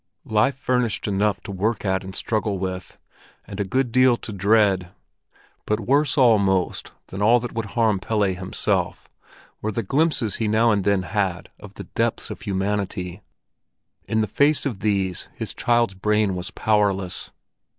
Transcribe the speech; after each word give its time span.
Life 0.25 0.55
furnished 0.55 1.07
enough 1.07 1.41
to 1.43 1.51
work 1.51 1.85
at 1.85 2.03
and 2.03 2.15
struggle 2.15 2.57
with, 2.57 2.97
and 3.45 3.59
a 3.59 3.63
good 3.63 3.91
deal 3.91 4.17
to 4.17 4.33
dread; 4.33 4.89
but 5.67 5.79
worse 5.79 6.17
almost 6.17 6.91
than 7.09 7.21
all 7.21 7.39
that 7.39 7.53
would 7.53 7.65
harm 7.77 7.99
Pelle 7.99 8.21
himself, 8.23 9.07
were 9.61 9.71
the 9.71 9.83
glimpses 9.83 10.37
he 10.37 10.47
now 10.47 10.71
and 10.71 10.83
then 10.83 11.03
had 11.03 11.51
of 11.59 11.75
the 11.75 11.83
depths 11.83 12.31
of 12.31 12.41
humanity: 12.41 13.21
in 14.05 14.21
the 14.21 14.25
face 14.25 14.65
of 14.65 14.79
these 14.79 15.27
his 15.35 15.53
child's 15.53 15.93
brain 15.93 16.35
was 16.35 16.49
powerless. 16.49 17.29